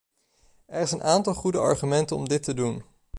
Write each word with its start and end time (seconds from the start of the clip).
Er 0.65 0.81
is 0.81 0.91
een 0.91 1.03
aantal 1.03 1.33
goede 1.33 1.57
argumenten 1.57 2.15
om 2.15 2.27
dit 2.27 2.43
te 2.43 2.53
doen. 2.53 2.83